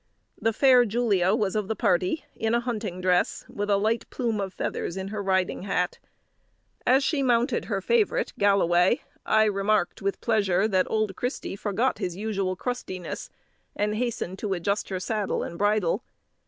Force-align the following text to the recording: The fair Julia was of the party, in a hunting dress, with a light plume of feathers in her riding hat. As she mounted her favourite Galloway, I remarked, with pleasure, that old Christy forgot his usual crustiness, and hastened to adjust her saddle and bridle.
The 0.41 0.51
fair 0.51 0.83
Julia 0.83 1.35
was 1.35 1.55
of 1.55 1.67
the 1.67 1.75
party, 1.75 2.25
in 2.35 2.55
a 2.55 2.59
hunting 2.59 3.01
dress, 3.01 3.45
with 3.47 3.69
a 3.69 3.77
light 3.77 4.09
plume 4.09 4.41
of 4.41 4.51
feathers 4.51 4.97
in 4.97 5.09
her 5.09 5.21
riding 5.21 5.61
hat. 5.61 5.99
As 6.87 7.03
she 7.03 7.21
mounted 7.21 7.65
her 7.65 7.81
favourite 7.81 8.33
Galloway, 8.39 9.01
I 9.27 9.43
remarked, 9.43 10.01
with 10.01 10.19
pleasure, 10.19 10.67
that 10.67 10.89
old 10.89 11.15
Christy 11.15 11.55
forgot 11.55 11.99
his 11.99 12.15
usual 12.17 12.55
crustiness, 12.55 13.29
and 13.75 13.93
hastened 13.93 14.39
to 14.39 14.53
adjust 14.53 14.89
her 14.89 14.99
saddle 14.99 15.43
and 15.43 15.55
bridle. 15.55 16.01